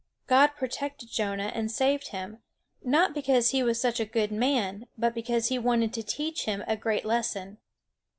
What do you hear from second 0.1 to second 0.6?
God